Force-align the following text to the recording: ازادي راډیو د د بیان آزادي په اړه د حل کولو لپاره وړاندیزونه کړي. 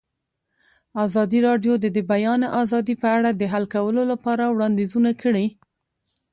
ازادي 1.05 1.39
راډیو 1.47 1.73
د 1.79 1.85
د 1.95 1.99
بیان 2.11 2.41
آزادي 2.61 2.95
په 3.01 3.07
اړه 3.17 3.29
د 3.33 3.41
حل 3.53 3.65
کولو 3.75 4.01
لپاره 4.11 4.43
وړاندیزونه 4.47 5.11
کړي. 5.21 5.47